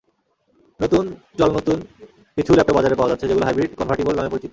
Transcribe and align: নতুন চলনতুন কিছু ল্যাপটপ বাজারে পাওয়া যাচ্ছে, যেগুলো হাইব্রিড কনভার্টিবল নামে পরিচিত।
নতুন 0.79 1.03
চলনতুন 1.39 1.77
কিছু 2.37 2.51
ল্যাপটপ 2.55 2.75
বাজারে 2.77 2.95
পাওয়া 2.97 3.11
যাচ্ছে, 3.11 3.29
যেগুলো 3.29 3.45
হাইব্রিড 3.47 3.71
কনভার্টিবল 3.79 4.13
নামে 4.17 4.31
পরিচিত। 4.33 4.49